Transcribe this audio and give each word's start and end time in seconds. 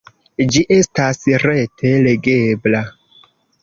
Ĝi 0.55 0.63
estas 0.77 1.21
rete 1.45 1.95
legebla. 2.09 2.87